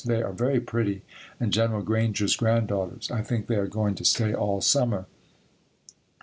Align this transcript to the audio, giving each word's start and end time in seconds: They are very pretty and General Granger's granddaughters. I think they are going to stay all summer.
They 0.03 0.23
are 0.23 0.33
very 0.33 0.59
pretty 0.59 1.03
and 1.39 1.53
General 1.53 1.83
Granger's 1.83 2.35
granddaughters. 2.35 3.11
I 3.11 3.21
think 3.21 3.45
they 3.45 3.57
are 3.57 3.67
going 3.67 3.93
to 3.93 4.03
stay 4.03 4.33
all 4.33 4.59
summer. 4.59 5.05